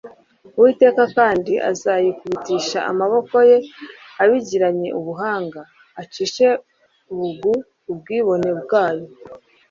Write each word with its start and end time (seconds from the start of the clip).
uwiteka 0.57 1.03
kandi 1.17 1.53
azayikubitisha 1.71 2.79
amaboko 2.91 3.35
ye 3.49 3.57
abigiranye 4.21 4.89
ubuhanga, 4.99 5.61
acishe 6.01 6.47
bugu 7.17 7.51
ubwibone 7.91 8.49
bwayo 8.61 9.05